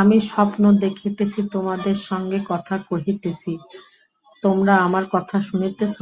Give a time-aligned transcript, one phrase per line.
[0.00, 3.52] আমি স্বপ্ন দেখিতেছি, তোমাদের সঙ্গে কথা কহিতেছি,
[4.42, 5.96] তোমরা আমার কথা শুনিতেছ।